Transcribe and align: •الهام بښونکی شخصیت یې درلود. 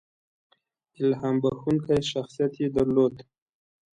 •الهام 1.01 1.35
بښونکی 1.43 1.99
شخصیت 2.11 2.53
یې 2.61 2.67
درلود. 2.75 3.15